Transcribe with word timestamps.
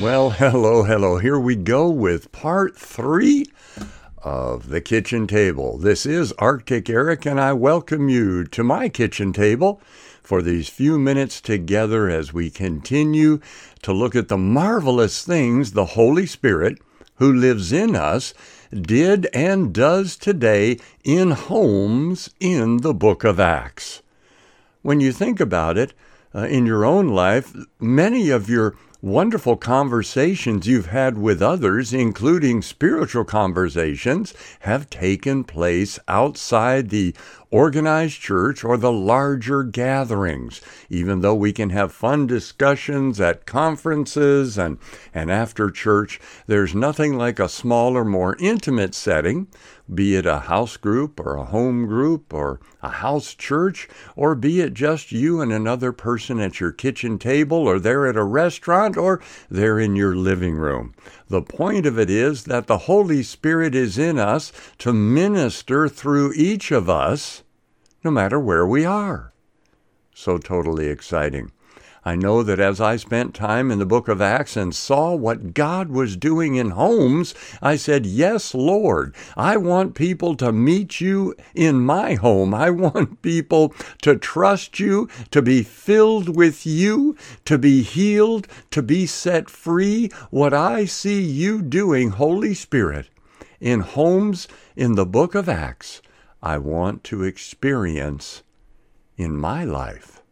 Well, 0.00 0.30
hello, 0.38 0.84
hello. 0.84 1.18
Here 1.18 1.38
we 1.38 1.56
go 1.56 1.90
with 1.90 2.32
part 2.32 2.74
three 2.74 3.52
of 4.22 4.70
the 4.70 4.80
kitchen 4.80 5.26
table. 5.26 5.76
This 5.76 6.06
is 6.06 6.32
Arctic 6.38 6.88
Eric, 6.88 7.26
and 7.26 7.38
I 7.38 7.52
welcome 7.52 8.08
you 8.08 8.44
to 8.44 8.64
my 8.64 8.88
kitchen 8.88 9.34
table 9.34 9.78
for 10.22 10.40
these 10.40 10.70
few 10.70 10.98
minutes 10.98 11.38
together 11.42 12.08
as 12.08 12.32
we 12.32 12.48
continue 12.48 13.40
to 13.82 13.92
look 13.92 14.16
at 14.16 14.28
the 14.28 14.38
marvelous 14.38 15.22
things 15.22 15.72
the 15.72 15.84
Holy 15.84 16.24
Spirit, 16.24 16.78
who 17.16 17.30
lives 17.30 17.70
in 17.70 17.94
us, 17.94 18.32
did 18.72 19.28
and 19.34 19.70
does 19.74 20.16
today 20.16 20.78
in 21.04 21.32
homes 21.32 22.30
in 22.40 22.78
the 22.78 22.94
book 22.94 23.22
of 23.22 23.38
Acts. 23.38 24.00
When 24.80 25.00
you 25.00 25.12
think 25.12 25.40
about 25.40 25.76
it, 25.76 25.92
uh, 26.34 26.46
in 26.46 26.64
your 26.64 26.84
own 26.84 27.08
life, 27.08 27.54
many 27.80 28.30
of 28.30 28.48
your 28.48 28.76
wonderful 29.02 29.56
conversations 29.56 30.66
you've 30.66 30.86
had 30.86 31.16
with 31.16 31.40
others, 31.40 31.92
including 31.92 32.60
spiritual 32.60 33.24
conversations, 33.24 34.34
have 34.60 34.90
taken 34.90 35.42
place 35.44 35.98
outside 36.06 36.90
the 36.90 37.14
organized 37.50 38.20
church 38.20 38.64
or 38.64 38.76
the 38.76 38.92
larger 38.92 39.62
gatherings. 39.62 40.60
Even 40.88 41.20
though 41.20 41.34
we 41.34 41.52
can 41.52 41.70
have 41.70 41.92
fun 41.92 42.26
discussions 42.26 43.20
at 43.20 43.46
conferences 43.46 44.56
and, 44.56 44.78
and 45.12 45.30
after 45.30 45.70
church, 45.70 46.20
there's 46.46 46.74
nothing 46.74 47.16
like 47.16 47.38
a 47.38 47.48
smaller, 47.48 48.04
more 48.04 48.36
intimate 48.38 48.94
setting 48.94 49.48
be 49.92 50.14
it 50.14 50.26
a 50.26 50.40
house 50.40 50.76
group 50.76 51.18
or 51.18 51.36
a 51.36 51.44
home 51.44 51.86
group 51.86 52.32
or 52.32 52.60
a 52.82 52.88
house 52.88 53.34
church, 53.34 53.88
or 54.14 54.34
be 54.34 54.60
it 54.60 54.72
just 54.72 55.10
you 55.10 55.40
and 55.40 55.52
another 55.52 55.92
person 55.92 56.38
at 56.40 56.60
your 56.60 56.72
kitchen 56.72 57.18
table 57.18 57.58
or 57.58 57.78
there 57.78 58.06
at 58.06 58.16
a 58.16 58.24
restaurant 58.24 58.96
or 58.96 59.20
there 59.50 59.78
in 59.78 59.96
your 59.96 60.14
living 60.14 60.54
room. 60.54 60.94
The 61.30 61.42
point 61.42 61.86
of 61.86 61.96
it 61.96 62.10
is 62.10 62.44
that 62.44 62.66
the 62.66 62.78
Holy 62.78 63.22
Spirit 63.22 63.72
is 63.72 63.96
in 63.96 64.18
us 64.18 64.52
to 64.78 64.92
minister 64.92 65.88
through 65.88 66.32
each 66.34 66.72
of 66.72 66.90
us, 66.90 67.44
no 68.02 68.10
matter 68.10 68.40
where 68.40 68.66
we 68.66 68.84
are. 68.84 69.32
So 70.12 70.38
totally 70.38 70.88
exciting. 70.88 71.52
I 72.02 72.16
know 72.16 72.42
that 72.42 72.58
as 72.58 72.80
I 72.80 72.96
spent 72.96 73.34
time 73.34 73.70
in 73.70 73.78
the 73.78 73.84
book 73.84 74.08
of 74.08 74.22
Acts 74.22 74.56
and 74.56 74.74
saw 74.74 75.14
what 75.14 75.52
God 75.52 75.90
was 75.90 76.16
doing 76.16 76.54
in 76.54 76.70
homes, 76.70 77.34
I 77.60 77.76
said, 77.76 78.06
Yes, 78.06 78.54
Lord, 78.54 79.14
I 79.36 79.58
want 79.58 79.94
people 79.94 80.34
to 80.36 80.50
meet 80.50 81.02
you 81.02 81.34
in 81.54 81.80
my 81.80 82.14
home. 82.14 82.54
I 82.54 82.70
want 82.70 83.20
people 83.22 83.74
to 84.00 84.16
trust 84.16 84.80
you, 84.80 85.10
to 85.30 85.42
be 85.42 85.62
filled 85.62 86.34
with 86.34 86.64
you, 86.64 87.16
to 87.44 87.58
be 87.58 87.82
healed, 87.82 88.48
to 88.70 88.80
be 88.80 89.04
set 89.04 89.50
free. 89.50 90.08
What 90.30 90.54
I 90.54 90.86
see 90.86 91.20
you 91.20 91.60
doing, 91.60 92.10
Holy 92.10 92.54
Spirit, 92.54 93.10
in 93.60 93.80
homes 93.80 94.48
in 94.74 94.94
the 94.94 95.04
book 95.06 95.34
of 95.34 95.50
Acts, 95.50 96.00
I 96.42 96.56
want 96.56 97.04
to 97.04 97.24
experience 97.24 98.42
in 99.18 99.36
my 99.36 99.66
life, 99.66 100.22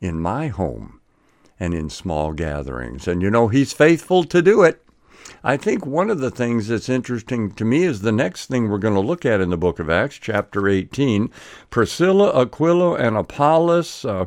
in 0.00 0.20
my 0.20 0.46
home 0.46 0.99
and 1.60 1.74
in 1.74 1.90
small 1.90 2.32
gatherings. 2.32 3.06
And 3.06 3.20
you 3.20 3.30
know, 3.30 3.48
he's 3.48 3.74
faithful 3.74 4.24
to 4.24 4.40
do 4.40 4.62
it. 4.62 4.82
I 5.44 5.56
think 5.56 5.86
one 5.86 6.10
of 6.10 6.18
the 6.18 6.30
things 6.30 6.68
that's 6.68 6.88
interesting 6.88 7.52
to 7.52 7.64
me 7.64 7.84
is 7.84 8.00
the 8.00 8.12
next 8.12 8.46
thing 8.46 8.68
we're 8.68 8.78
going 8.78 8.94
to 8.94 9.00
look 9.00 9.24
at 9.26 9.40
in 9.40 9.50
the 9.50 9.56
book 9.58 9.78
of 9.78 9.90
Acts, 9.90 10.18
chapter 10.18 10.66
18. 10.66 11.30
Priscilla, 11.68 12.30
Aquila, 12.42 12.94
and 12.94 13.16
Apollos. 13.16 14.04
Uh, 14.04 14.26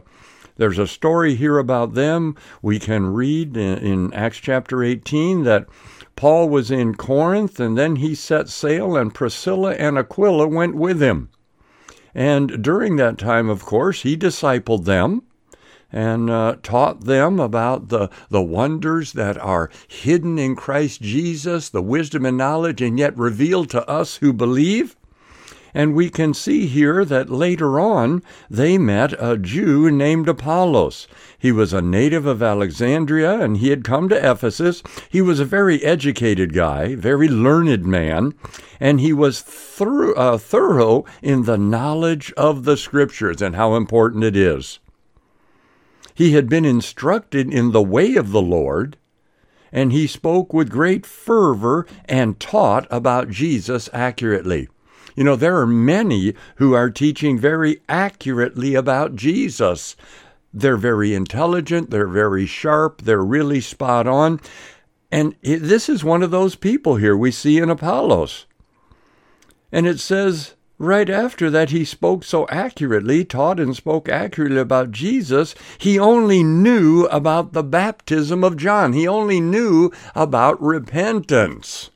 there's 0.58 0.78
a 0.78 0.88
story 0.88 1.36
here 1.36 1.58
about 1.58 1.94
them. 1.94 2.36
We 2.62 2.80
can 2.80 3.14
read 3.14 3.58
in, 3.58 3.80
in 3.80 4.14
Acts 4.14 4.38
chapter 4.38 4.84
18 4.84 5.44
that 5.44 5.68
Paul 6.16 6.48
was 6.48 6.70
in 6.70 6.94
Corinth 6.94 7.60
and 7.60 7.76
then 7.76 7.98
he 7.98 8.14
set 8.14 8.48
sail, 8.50 8.96
and 8.96 9.14
Priscilla 9.14 9.74
and 9.74 9.98
Aquila 9.98 10.48
went 10.48 10.76
with 10.76 11.02
him. 11.02 11.30
And 12.14 12.64
during 12.64 12.98
that 12.98 13.18
time, 13.18 13.50
of 13.50 13.66
course, 13.66 14.04
he 14.04 14.16
discipled 14.16 14.86
them 14.86 15.24
and 15.94 16.30
uh, 16.30 16.56
taught 16.64 17.06
them 17.06 17.40
about 17.40 17.90
the, 17.90 18.10
the 18.30 18.42
wonders 18.42 19.14
that 19.14 19.38
are 19.38 19.70
hidden 19.88 20.40
in 20.40 20.56
Christ 20.56 21.02
Jesus, 21.02 21.70
the 21.70 21.84
wisdom 21.84 22.26
and 22.26 22.38
knowledge, 22.38 22.82
and 22.82 22.98
yet 22.98 23.16
revealed 23.18 23.70
to 23.70 23.88
us 23.88 24.18
who 24.18 24.34
believe. 24.34 24.96
And 25.76 25.96
we 25.96 26.10
can 26.10 26.34
see 26.34 26.68
here 26.68 27.04
that 27.06 27.32
later 27.32 27.80
on 27.80 28.22
they 28.50 28.78
met 28.78 29.14
a 29.20 29.38
Jew 29.38 29.90
named 29.90 30.30
Apollos. 30.30 31.08
He 31.38 31.52
was 31.52 31.74
a 31.74 31.82
native 31.82 32.28
of 32.28 32.44
Alexandria 32.44 33.40
and 33.40 33.58
he 33.58 33.70
had 33.70 33.84
come 33.84 34.08
to 34.10 34.32
Ephesus. 34.32 34.84
He 35.10 35.22
was 35.22 35.40
a 35.40 35.46
very 35.46 35.84
educated 35.84 36.54
guy, 36.54 36.96
very 36.96 37.28
learned 37.28 37.86
man, 37.86 38.36
and 38.80 39.00
he 39.00 39.14
was 39.14 39.44
uh, 39.80 40.38
thorough 40.38 41.06
in 41.24 41.44
the 41.44 41.58
knowledge 41.58 42.32
of 42.38 42.66
the 42.66 42.78
scriptures 42.78 43.42
and 43.42 43.56
how 43.56 43.76
important 43.76 44.24
it 44.24 44.36
is. 44.36 44.80
He 46.14 46.34
had 46.34 46.50
been 46.50 46.66
instructed 46.66 47.54
in 47.54 47.72
the 47.72 47.82
way 47.82 48.16
of 48.16 48.32
the 48.32 48.42
Lord, 48.42 48.98
and 49.72 49.92
he 49.92 50.06
spoke 50.06 50.54
with 50.54 50.70
great 50.70 51.06
fervor 51.06 51.88
and 52.06 52.40
taught 52.40 52.88
about 52.92 53.30
Jesus 53.30 53.90
accurately. 53.92 54.70
You 55.16 55.24
know, 55.24 55.36
there 55.36 55.58
are 55.58 55.68
many 55.68 56.34
who 56.56 56.74
are 56.74 56.90
teaching 56.90 57.38
very 57.38 57.82
accurately 57.88 58.76
about 58.76 59.16
Jesus. 59.16 59.96
They're 60.54 60.78
very 60.78 61.16
intelligent, 61.16 61.90
they're 61.90 62.08
very 62.08 62.46
sharp, 62.46 63.02
they're 63.02 63.24
really 63.24 63.62
spot 63.62 64.08
on. 64.08 64.40
And 65.12 65.36
this 65.42 65.90
is 65.90 66.04
one 66.04 66.24
of 66.24 66.32
those 66.32 66.56
people 66.56 66.96
here 66.96 67.18
we 67.18 67.32
see 67.32 67.58
in 67.58 67.70
Apollos. 67.70 68.46
And 69.72 69.88
it 69.88 70.00
says 70.00 70.54
Right 70.80 71.10
after 71.10 71.50
that, 71.50 71.70
he 71.70 71.86
spoke 71.86 72.24
so 72.24 72.48
accurately, 72.50 73.24
taught 73.24 73.60
and 73.60 73.76
spoke 73.76 74.10
accurately 74.10 74.60
about 74.60 74.92
Jesus. 74.92 75.54
He 75.78 76.00
only 76.00 76.44
knew 76.44 77.06
about 77.06 77.54
the 77.54 77.64
baptism 77.64 78.44
of 78.44 78.58
John. 78.58 78.94
He 78.94 79.08
only 79.08 79.40
knew 79.40 79.92
about 80.16 80.62
repentance. 80.62 81.92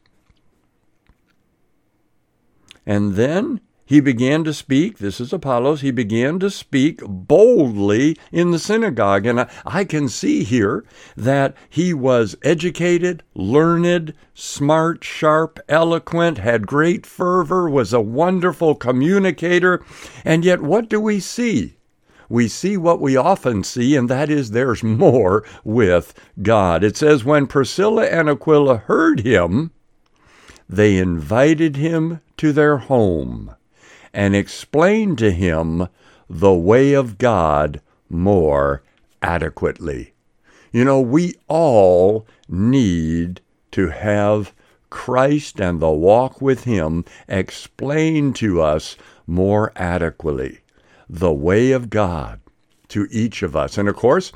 And 2.85 3.15
then 3.15 3.59
he 3.88 4.02
began 4.02 4.44
to 4.44 4.53
speak, 4.53 4.98
this 4.98 5.22
is 5.22 5.31
Apollos, 5.31 5.80
he 5.80 5.92
began 5.92 6.40
to 6.40 6.50
speak 6.50 7.00
boldly 7.08 8.18
in 8.34 8.52
the 8.52 8.59
synagogue. 8.59 9.25
And 9.25 9.40
I, 9.40 9.50
I, 9.66 9.86
can 9.86 10.09
see 10.09 10.44
here 10.44 10.84
that 11.16 11.56
he 11.70 11.94
was 11.94 12.36
educated, 12.44 13.24
learned, 13.34 14.14
smart, 14.34 15.06
sharp, 15.06 15.58
eloquent, 15.70 16.38
had 16.38 16.68
great 16.68 17.06
fervor, 17.06 17.70
was 17.70 17.94
a 17.94 18.02
wonderful 18.02 18.75
communicator. 18.75 19.81
And 20.25 20.44
yet, 20.44 20.62
what 20.62 20.90
do 20.90 21.00
we 21.00 21.22
see? 21.22 21.78
we 22.30 22.50
see 22.50 22.75
what 22.75 23.00
we 23.00 23.16
often 23.16 23.64
see, 23.64 23.96
and 23.96 24.09
that 24.09 24.30
is 24.30 24.52
there's 24.52 24.84
more 24.84 25.46
with 25.64 26.14
God. 26.42 26.84
It 26.84 26.98
says, 26.98 27.24
When 27.24 27.48
Priscilla 27.48 28.06
and 28.06 28.28
Aquila 28.30 28.80
heard 28.80 29.22
him, 29.22 29.72
they 30.68 30.98
invited 30.98 31.78
him 31.78 32.19
to 32.36 32.52
their 32.52 32.80
home 32.80 33.56
and 34.17 34.35
explain 34.35 35.16
to 35.16 35.31
him 35.31 35.88
the 36.28 36.53
way 36.53 36.94
of 36.94 37.19
God 37.19 37.79
more 38.09 38.81
adequately. 39.22 40.13
You 40.72 40.83
know, 40.83 41.00
we 41.00 41.35
all 41.47 42.25
need 42.50 43.41
to 43.72 43.89
have 43.89 44.56
Christ 44.89 45.61
and 45.61 45.79
the 45.79 45.91
walk 45.91 46.41
with 46.41 46.63
Him 46.63 47.06
explained 47.27 48.35
to 48.38 48.59
us 48.59 48.95
more 49.27 49.72
adequately. 49.75 50.61
The 51.07 51.31
way 51.31 51.72
of 51.72 51.91
God 51.91 52.39
to 52.88 53.07
each 53.11 53.44
of 53.44 53.56
us. 53.56 53.77
And 53.77 53.88
of 53.88 53.95
course, 53.95 54.31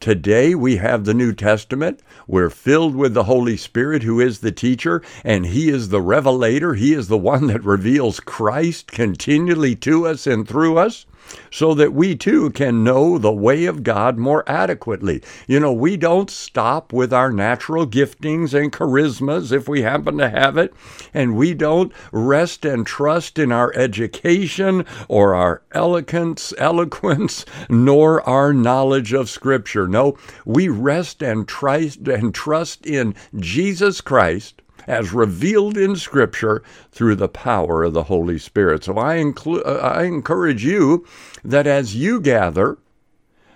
Today 0.00 0.54
we 0.54 0.76
have 0.76 1.04
the 1.04 1.14
New 1.14 1.32
Testament. 1.32 2.00
We're 2.26 2.50
filled 2.50 2.94
with 2.94 3.14
the 3.14 3.24
Holy 3.24 3.56
Spirit, 3.56 4.02
who 4.02 4.20
is 4.20 4.40
the 4.40 4.52
teacher, 4.52 5.02
and 5.24 5.46
He 5.46 5.68
is 5.68 5.88
the 5.88 6.02
revelator. 6.02 6.74
He 6.74 6.92
is 6.92 7.08
the 7.08 7.16
one 7.16 7.46
that 7.46 7.64
reveals 7.64 8.20
Christ 8.20 8.92
continually 8.92 9.74
to 9.76 10.06
us 10.06 10.26
and 10.26 10.46
through 10.46 10.78
us 10.78 11.06
so 11.50 11.74
that 11.74 11.92
we 11.92 12.14
too 12.14 12.50
can 12.50 12.84
know 12.84 13.18
the 13.18 13.32
way 13.32 13.64
of 13.66 13.82
God 13.82 14.18
more 14.18 14.44
adequately. 14.48 15.22
You 15.46 15.60
know, 15.60 15.72
we 15.72 15.96
don't 15.96 16.30
stop 16.30 16.92
with 16.92 17.12
our 17.12 17.32
natural 17.32 17.86
giftings 17.86 18.54
and 18.54 18.72
charismas 18.72 19.52
if 19.52 19.68
we 19.68 19.82
happen 19.82 20.18
to 20.18 20.28
have 20.28 20.56
it, 20.56 20.74
and 21.14 21.36
we 21.36 21.54
don't 21.54 21.92
rest 22.12 22.64
and 22.64 22.86
trust 22.86 23.38
in 23.38 23.52
our 23.52 23.72
education 23.74 24.84
or 25.08 25.34
our 25.34 25.62
eloquence, 25.72 26.52
eloquence, 26.58 27.44
nor 27.68 28.26
our 28.28 28.52
knowledge 28.52 29.12
of 29.12 29.30
Scripture. 29.30 29.88
No, 29.88 30.16
we 30.44 30.68
rest 30.68 31.22
and 31.22 31.46
trust 31.48 32.08
and 32.08 32.34
trust 32.34 32.86
in 32.86 33.14
Jesus 33.38 34.00
Christ 34.00 34.62
as 34.86 35.12
revealed 35.12 35.76
in 35.76 35.96
Scripture 35.96 36.62
through 36.92 37.16
the 37.16 37.28
power 37.28 37.84
of 37.84 37.92
the 37.92 38.04
Holy 38.04 38.38
Spirit. 38.38 38.84
So 38.84 38.98
I, 38.98 39.16
inclu- 39.16 39.66
uh, 39.66 39.78
I 39.78 40.04
encourage 40.04 40.64
you 40.64 41.06
that 41.44 41.66
as 41.66 41.96
you 41.96 42.20
gather, 42.20 42.78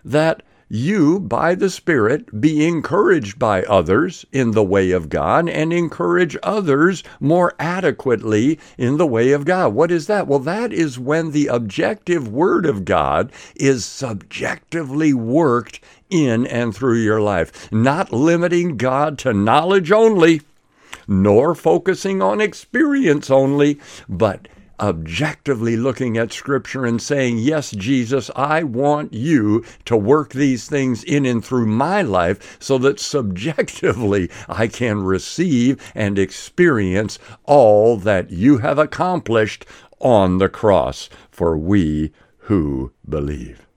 that 0.04 0.42
you, 0.72 1.18
by 1.18 1.56
the 1.56 1.68
Spirit, 1.68 2.40
be 2.40 2.64
encouraged 2.64 3.40
by 3.40 3.64
others 3.64 4.24
in 4.30 4.52
the 4.52 4.62
way 4.62 4.92
of 4.92 5.08
God 5.08 5.48
and 5.48 5.72
encourage 5.72 6.36
others 6.44 7.02
more 7.18 7.54
adequately 7.58 8.56
in 8.78 8.96
the 8.96 9.06
way 9.06 9.32
of 9.32 9.44
God. 9.44 9.74
What 9.74 9.90
is 9.90 10.06
that? 10.06 10.28
Well, 10.28 10.38
that 10.38 10.72
is 10.72 10.96
when 10.96 11.32
the 11.32 11.48
objective 11.48 12.28
Word 12.28 12.66
of 12.66 12.84
God 12.84 13.32
is 13.56 13.84
subjectively 13.84 15.12
worked 15.12 15.80
in 16.08 16.46
and 16.46 16.74
through 16.74 16.98
your 16.98 17.20
life, 17.20 17.70
not 17.72 18.12
limiting 18.12 18.76
God 18.76 19.18
to 19.18 19.32
knowledge 19.32 19.90
only, 19.90 20.42
nor 21.10 21.54
focusing 21.56 22.22
on 22.22 22.40
experience 22.40 23.28
only, 23.28 23.78
but 24.08 24.46
objectively 24.78 25.76
looking 25.76 26.16
at 26.16 26.32
Scripture 26.32 26.86
and 26.86 27.02
saying, 27.02 27.38
Yes, 27.38 27.72
Jesus, 27.72 28.30
I 28.34 28.62
want 28.62 29.12
you 29.12 29.64
to 29.84 29.96
work 29.96 30.32
these 30.32 30.68
things 30.68 31.04
in 31.04 31.26
and 31.26 31.44
through 31.44 31.66
my 31.66 32.00
life 32.00 32.56
so 32.60 32.78
that 32.78 33.00
subjectively 33.00 34.30
I 34.48 34.68
can 34.68 35.02
receive 35.02 35.92
and 35.94 36.18
experience 36.18 37.18
all 37.44 37.96
that 37.98 38.30
you 38.30 38.58
have 38.58 38.78
accomplished 38.78 39.66
on 39.98 40.38
the 40.38 40.48
cross 40.48 41.10
for 41.30 41.58
we 41.58 42.12
who 42.44 42.92
believe. 43.06 43.69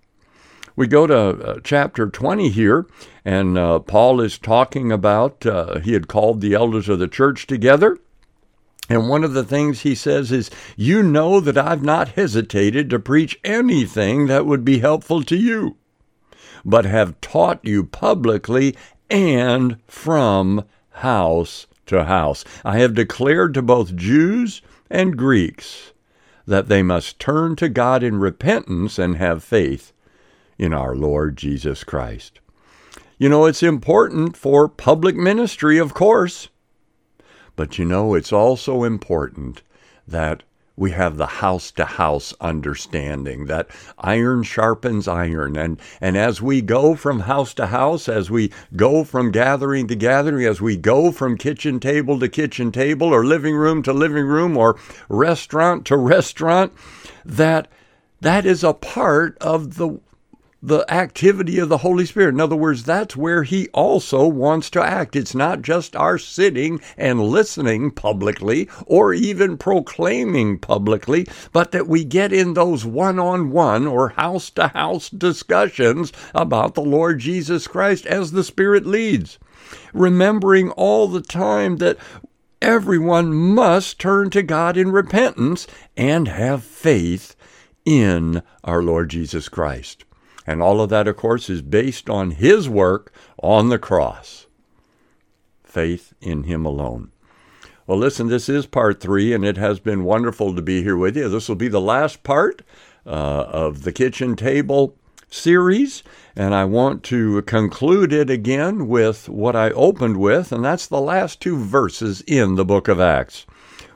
We 0.76 0.88
go 0.88 1.06
to 1.06 1.16
uh, 1.16 1.60
chapter 1.64 2.08
20 2.08 2.50
here, 2.50 2.88
and 3.24 3.58
uh, 3.58 3.80
Paul 3.80 4.22
is 4.22 4.38
talking 4.38 4.92
about, 4.92 5.46
uh, 5.46 5.80
he 5.80 5.94
had 5.94 6.08
called 6.08 6.42
the 6.42 6.54
elders 6.54 6.90
of 6.90 7.00
the 7.00 7.08
church 7.08 7.46
together 7.46 7.98
and 8.90 9.08
one 9.08 9.24
of 9.24 9.34
the 9.34 9.46
things 9.46 9.82
he 9.82 9.96
says 9.96 10.32
is, 10.32 10.52
You 10.76 11.04
know 11.04 11.40
that 11.40 11.58
I've 11.58 11.84
not 11.84 12.10
hesitated 12.10 12.90
to 12.90 13.00
preach 13.00 13.40
anything 13.44 14.28
that 14.28 14.46
would 14.46 14.66
be 14.66 14.80
helpful 14.80 15.24
to 15.24 15.38
you, 15.38 15.78
but 16.66 16.84
have 16.86 17.20
taught 17.22 17.64
you 17.64 17.86
publicly 17.86 18.76
and 19.10 19.78
from 19.88 20.66
house 20.92 21.66
to 21.86 22.04
house. 22.06 22.44
I 22.66 22.80
have 22.80 22.94
declared 22.94 23.54
to 23.54 23.62
both 23.62 23.96
Jews 23.96 24.62
and 24.90 25.18
Greeks 25.18 25.94
that 26.46 26.68
they 26.68 26.84
must 26.84 27.20
turn 27.20 27.56
to 27.56 27.70
God 27.70 28.04
in 28.04 28.20
repentance 28.20 29.00
and 29.00 29.16
have 29.16 29.46
faith 29.46 29.93
in 30.64 30.74
our 30.74 30.96
Lord 30.96 31.36
Jesus 31.36 31.84
Christ. 31.84 32.40
You 33.18 33.28
know, 33.28 33.46
it's 33.46 33.62
important 33.62 34.38
for 34.38 34.70
public 34.70 35.14
ministry, 35.14 35.78
of 35.78 35.94
course. 35.94 36.48
But 37.58 37.78
you 37.78 37.84
know, 37.84 38.16
it's 38.16 38.32
also 38.32 38.86
important 38.86 39.62
that 40.08 40.44
we 40.78 40.92
have 40.92 41.18
the 41.18 41.26
house 41.26 41.70
to 41.72 41.84
house 41.84 42.34
understanding 42.40 43.46
that 43.48 43.68
iron 44.00 44.42
sharpens 44.42 45.08
iron 45.08 45.56
and 45.56 45.80
and 46.02 46.18
as 46.18 46.42
we 46.42 46.62
go 46.62 46.96
from 46.96 47.20
house 47.20 47.54
to 47.54 47.68
house 47.68 48.10
as 48.10 48.32
we 48.32 48.52
go 48.76 49.04
from 49.04 49.32
gathering 49.32 49.86
to 49.88 49.96
gathering 49.96 50.48
as 50.48 50.62
we 50.62 50.76
go 50.76 51.12
from 51.12 51.38
kitchen 51.38 51.80
table 51.80 52.20
to 52.20 52.28
kitchen 52.28 52.72
table 52.72 53.14
or 53.14 53.24
living 53.24 53.56
room 53.56 53.84
to 53.84 53.94
living 53.94 54.26
room 54.26 54.58
or 54.58 54.76
restaurant 55.10 55.86
to 55.86 55.96
restaurant 55.96 56.74
that 57.24 57.68
that 58.22 58.44
is 58.44 58.64
a 58.64 58.74
part 58.74 59.38
of 59.38 59.76
the 59.76 60.00
the 60.66 60.86
activity 60.92 61.60
of 61.60 61.68
the 61.68 61.80
Holy 61.80 62.06
Spirit. 62.06 62.34
In 62.34 62.40
other 62.40 62.56
words, 62.56 62.86
that's 62.86 63.18
where 63.18 63.44
He 63.44 63.68
also 63.74 64.26
wants 64.26 64.70
to 64.70 64.82
act. 64.82 65.14
It's 65.14 65.36
not 65.36 65.62
just 65.62 65.94
our 65.94 66.18
sitting 66.18 66.80
and 66.96 67.22
listening 67.22 67.92
publicly 67.92 68.70
or 68.86 69.14
even 69.14 69.58
proclaiming 69.58 70.58
publicly, 70.58 71.28
but 71.52 71.74
that 71.74 71.90
we 71.90 72.06
get 72.06 72.32
in 72.32 72.54
those 72.54 72.86
one 72.86 73.20
on 73.20 73.52
one 73.52 73.86
or 73.86 74.10
house 74.10 74.50
to 74.52 74.70
house 74.70 75.10
discussions 75.10 76.14
about 76.34 76.76
the 76.76 76.82
Lord 76.82 77.20
Jesus 77.20 77.68
Christ 77.68 78.06
as 78.06 78.32
the 78.32 78.44
Spirit 78.44 78.86
leads. 78.86 79.38
Remembering 79.94 80.72
all 80.72 81.10
the 81.10 81.22
time 81.22 81.78
that 81.78 81.98
everyone 82.62 83.34
must 83.34 84.00
turn 84.00 84.30
to 84.30 84.42
God 84.42 84.78
in 84.78 84.94
repentance 84.94 85.68
and 85.98 86.30
have 86.30 86.64
faith 86.64 87.36
in 87.84 88.42
our 88.64 88.82
Lord 88.82 89.10
Jesus 89.10 89.50
Christ. 89.50 90.06
And 90.46 90.62
all 90.62 90.82
of 90.82 90.90
that, 90.90 91.08
of 91.08 91.16
course, 91.16 91.50
is 91.50 91.62
based 91.62 92.10
on 92.10 92.32
his 92.32 92.68
work 92.68 93.14
on 93.42 93.70
the 93.70 93.80
cross. 93.80 94.48
Faith 95.64 96.14
in 96.22 96.44
him 96.44 96.66
alone. 96.66 97.12
Well, 97.88 97.98
listen, 97.98 98.28
this 98.28 98.48
is 98.48 98.66
part 98.66 99.00
three, 99.02 99.34
and 99.34 99.44
it 99.44 99.58
has 99.58 99.80
been 99.80 100.04
wonderful 100.04 100.56
to 100.56 100.62
be 100.62 100.84
here 100.84 100.98
with 100.98 101.18
you. 101.18 101.28
This 101.28 101.50
will 101.50 101.56
be 101.56 101.68
the 101.68 101.82
last 101.82 102.24
part 102.24 102.62
uh, 103.06 103.10
of 103.10 103.84
the 103.84 103.92
kitchen 103.92 104.36
table 104.36 104.96
series, 105.30 106.04
and 106.36 106.54
I 106.54 106.66
want 106.66 107.04
to 107.06 107.42
conclude 107.42 108.14
it 108.14 108.30
again 108.30 108.88
with 108.88 109.28
what 109.28 109.56
I 109.56 109.72
opened 109.72 110.18
with, 110.18 110.52
and 110.52 110.64
that's 110.64 110.88
the 110.88 111.02
last 111.02 111.42
two 111.42 111.58
verses 111.58 112.22
in 112.22 112.56
the 112.56 112.66
book 112.66 112.88
of 112.88 113.00
Acts 113.00 113.46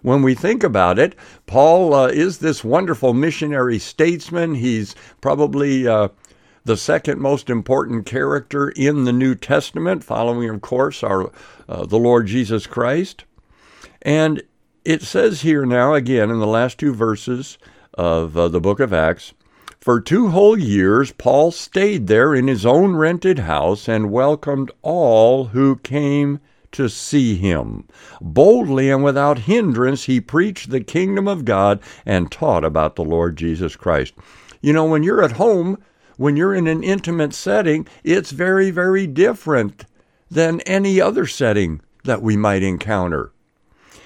when 0.07 0.21
we 0.21 0.33
think 0.33 0.63
about 0.63 0.97
it, 0.97 1.15
Paul 1.45 1.93
uh, 1.93 2.07
is 2.07 2.37
this 2.37 2.63
wonderful 2.63 3.13
missionary 3.13 3.77
statesman. 3.79 4.55
He's 4.55 4.95
probably 5.19 5.87
uh, 5.87 6.09
the 6.67 6.77
second 6.77 7.19
most 7.19 7.49
important 7.49 8.05
character 8.05 8.69
in 8.69 9.05
the 9.05 9.13
New 9.13 9.33
Testament, 9.35 10.03
following, 10.03 10.49
of 10.49 10.61
course, 10.61 11.01
our 11.01 11.31
uh, 11.67 11.85
the 11.85 11.97
Lord 11.97 12.27
Jesus 12.27 12.67
Christ. 12.67 13.23
And 14.01 14.43
it 14.85 15.01
says 15.01 15.41
here 15.41 15.65
now, 15.65 15.93
again, 15.93 16.29
in 16.29 16.39
the 16.39 16.45
last 16.45 16.77
two 16.77 16.93
verses 16.93 17.57
of 17.93 18.37
uh, 18.37 18.47
the 18.49 18.61
book 18.61 18.79
of 18.79 18.93
Acts, 18.93 19.33
for 19.79 20.01
two 20.01 20.29
whole 20.29 20.57
years, 20.57 21.11
Paul 21.13 21.51
stayed 21.51 22.07
there 22.07 22.35
in 22.35 22.47
his 22.47 22.65
own 22.65 22.95
rented 22.95 23.39
house 23.39 23.87
and 23.87 24.11
welcomed 24.11 24.71
all 24.81 25.45
who 25.45 25.77
came 25.77 26.39
to 26.73 26.89
see 26.89 27.35
him. 27.35 27.87
Boldly 28.19 28.89
and 28.89 29.03
without 29.03 29.39
hindrance, 29.39 30.03
he 30.03 30.19
preached 30.19 30.69
the 30.69 30.81
kingdom 30.81 31.27
of 31.27 31.45
God 31.45 31.79
and 32.05 32.29
taught 32.29 32.65
about 32.65 32.95
the 32.95 33.05
Lord 33.05 33.37
Jesus 33.37 33.75
Christ. 33.77 34.13
You 34.61 34.73
know, 34.73 34.85
when 34.85 35.03
you're 35.03 35.23
at 35.23 35.33
home, 35.33 35.77
when 36.17 36.35
you're 36.35 36.53
in 36.53 36.67
an 36.67 36.83
intimate 36.83 37.33
setting, 37.33 37.87
it's 38.03 38.31
very, 38.31 38.69
very 38.69 39.07
different 39.07 39.85
than 40.29 40.61
any 40.61 40.99
other 40.99 41.25
setting 41.25 41.81
that 42.03 42.21
we 42.21 42.35
might 42.35 42.63
encounter. 42.63 43.31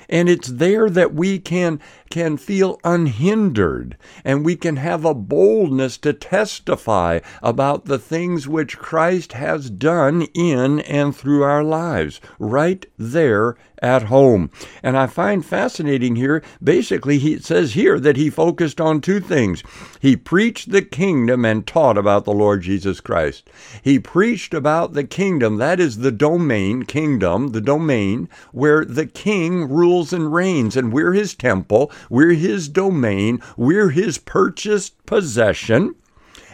And 0.10 0.28
it's 0.30 0.50
there 0.50 0.90
that 0.90 1.14
we 1.14 1.40
can, 1.40 1.80
can 2.12 2.38
feel 2.38 2.80
unhindered 2.84 3.98
and 4.24 4.46
we 4.46 4.56
can 4.56 4.76
have 4.76 5.06
a 5.06 5.14
boldness 5.14 5.98
to 5.98 6.14
testify 6.14 7.20
about 7.42 7.86
the 7.86 7.98
things 7.98 8.48
which 8.48 8.78
Christ 8.78 9.34
has 9.34 9.70
done 9.70 10.24
in 10.34 10.82
and 10.82 11.16
through 11.16 11.44
our 11.44 11.64
lives, 11.64 12.22
right 12.38 12.86
there 12.98 13.56
at 13.82 14.04
home. 14.04 14.50
And 14.84 14.96
I 14.96 15.08
find 15.08 15.44
fascinating 15.44 16.16
here, 16.16 16.44
basically, 16.64 17.18
he 17.18 17.40
says 17.40 17.74
here 17.74 18.00
that 18.00 18.16
he 18.16 18.30
focused 18.30 18.80
on 18.80 19.02
two 19.02 19.20
things. 19.20 19.64
He 20.00 20.16
preached 20.16 20.72
the 20.72 20.84
kingdom 20.84 21.44
and 21.46 21.66
taught 21.66 21.98
about 21.98 22.26
the 22.26 22.34
Lord 22.34 22.62
Jesus 22.62 23.02
Christ. 23.02 23.50
He 23.82 23.98
preached 23.98 24.54
about 24.54 24.94
the 24.94 25.04
kingdom, 25.04 25.58
that 25.58 25.80
is 25.80 25.98
the 25.98 26.12
domain, 26.12 26.84
kingdom, 26.84 27.50
the 27.50 27.62
domain 27.62 28.30
where 28.52 28.86
the 28.86 29.08
king 29.08 29.68
rules 29.68 30.14
and 30.14 30.32
reigns, 30.32 30.78
and 30.78 30.94
we're 30.94 31.14
his 31.14 31.34
temple, 31.34 31.92
we're 32.10 32.34
his 32.34 32.70
domain, 32.70 33.42
we're 33.58 33.90
his 33.90 34.18
purchased 34.18 35.06
possession 35.06 35.96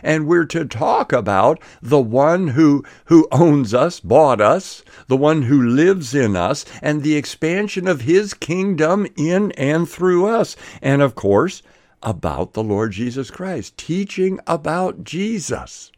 and 0.03 0.27
we're 0.27 0.45
to 0.45 0.65
talk 0.65 1.11
about 1.11 1.59
the 1.81 1.99
one 1.99 2.49
who, 2.49 2.83
who 3.05 3.27
owns 3.31 3.73
us, 3.73 3.99
bought 3.99 4.39
us, 4.39 4.83
the 5.07 5.17
one 5.17 5.43
who 5.43 5.61
lives 5.61 6.13
in 6.13 6.35
us, 6.35 6.65
and 6.81 7.01
the 7.01 7.15
expansion 7.15 7.87
of 7.87 8.01
his 8.01 8.33
kingdom 8.33 9.07
in 9.15 9.51
and 9.53 9.89
through 9.89 10.27
us. 10.27 10.55
And 10.81 11.01
of 11.01 11.15
course, 11.15 11.63
about 12.03 12.53
the 12.53 12.63
Lord 12.63 12.91
Jesus 12.91 13.31
Christ, 13.31 13.77
teaching 13.77 14.39
about 14.45 15.03
Jesus. 15.03 15.91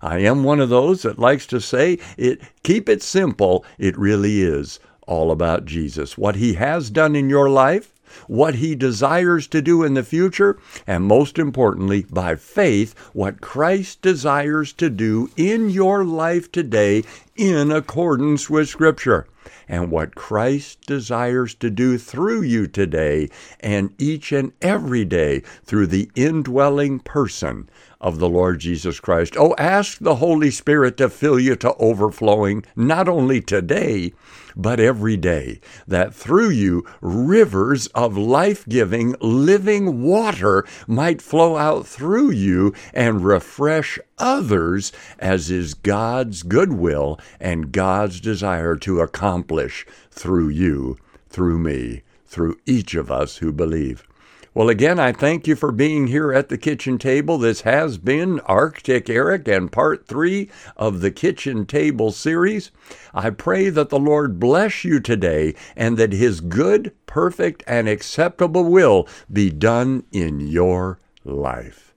I 0.00 0.18
am 0.20 0.44
one 0.44 0.60
of 0.60 0.68
those 0.70 1.02
that 1.02 1.18
likes 1.18 1.46
to 1.48 1.60
say 1.60 1.98
it 2.16 2.40
keep 2.62 2.88
it 2.88 3.02
simple. 3.02 3.64
It 3.78 3.98
really 3.98 4.42
is 4.42 4.80
all 5.06 5.30
about 5.30 5.66
Jesus. 5.66 6.16
What 6.16 6.36
he 6.36 6.54
has 6.54 6.88
done 6.88 7.14
in 7.14 7.28
your 7.28 7.50
life, 7.50 7.92
what 8.26 8.56
He 8.56 8.74
desires 8.74 9.46
to 9.48 9.62
do 9.62 9.82
in 9.82 9.94
the 9.94 10.02
future, 10.02 10.58
and 10.86 11.04
most 11.04 11.38
importantly, 11.38 12.06
by 12.10 12.36
faith, 12.36 12.98
what 13.12 13.40
Christ 13.40 14.02
desires 14.02 14.72
to 14.74 14.90
do 14.90 15.30
in 15.36 15.70
your 15.70 16.04
life 16.04 16.50
today 16.50 17.04
in 17.36 17.70
accordance 17.70 18.50
with 18.50 18.68
Scripture. 18.68 19.26
And 19.68 19.90
what 19.90 20.14
Christ 20.14 20.80
desires 20.86 21.54
to 21.56 21.70
do 21.70 21.98
through 21.98 22.42
you 22.42 22.66
today 22.66 23.28
and 23.60 23.94
each 23.98 24.32
and 24.32 24.52
every 24.60 25.04
day 25.04 25.40
through 25.64 25.86
the 25.86 26.10
indwelling 26.14 27.00
person 27.00 27.68
of 28.00 28.18
the 28.18 28.28
Lord 28.28 28.60
Jesus 28.60 28.98
Christ. 28.98 29.36
Oh, 29.36 29.54
ask 29.58 29.98
the 29.98 30.16
Holy 30.16 30.50
Spirit 30.50 30.96
to 30.96 31.10
fill 31.10 31.38
you 31.38 31.54
to 31.56 31.74
overflowing, 31.74 32.64
not 32.74 33.08
only 33.08 33.42
today, 33.42 34.14
but 34.56 34.80
every 34.80 35.16
day, 35.16 35.60
that 35.86 36.14
through 36.14 36.50
you 36.50 36.84
rivers 37.00 37.86
of 37.88 38.16
life 38.16 38.66
giving, 38.68 39.14
living 39.20 40.02
water 40.02 40.66
might 40.86 41.22
flow 41.22 41.56
out 41.56 41.86
through 41.86 42.30
you 42.30 42.74
and 42.94 43.24
refresh 43.24 43.98
others, 44.18 44.92
as 45.18 45.50
is 45.50 45.74
God's 45.74 46.42
goodwill 46.42 47.18
and 47.38 47.72
God's 47.72 48.20
desire 48.20 48.76
to 48.76 49.00
accomplish 49.40 49.86
through 50.10 50.48
you, 50.48 50.96
through 51.30 51.58
me, 51.58 52.02
through 52.26 52.58
each 52.66 52.94
of 52.94 53.10
us 53.10 53.38
who 53.38 53.52
believe. 53.52 54.06
Well, 54.52 54.68
again, 54.68 54.98
I 54.98 55.12
thank 55.12 55.46
you 55.46 55.54
for 55.54 55.72
being 55.72 56.08
here 56.08 56.32
at 56.32 56.48
the 56.48 56.58
kitchen 56.58 56.98
table. 56.98 57.38
This 57.38 57.60
has 57.62 57.98
been 57.98 58.40
Arctic 58.40 59.08
Eric 59.08 59.48
and 59.48 59.70
part 59.70 60.06
three 60.06 60.50
of 60.76 61.00
the 61.00 61.12
kitchen 61.12 61.64
table 61.66 62.10
series. 62.10 62.70
I 63.14 63.30
pray 63.30 63.70
that 63.70 63.88
the 63.88 63.98
Lord 63.98 64.40
bless 64.40 64.84
you 64.84 65.00
today 65.00 65.54
and 65.76 65.96
that 65.98 66.12
his 66.12 66.40
good, 66.40 66.92
perfect, 67.06 67.62
and 67.66 67.88
acceptable 67.88 68.64
will 68.64 69.08
be 69.32 69.50
done 69.50 70.04
in 70.12 70.40
your 70.40 70.98
life. 71.24 71.94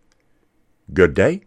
Good 0.93 1.15
day 1.15 1.41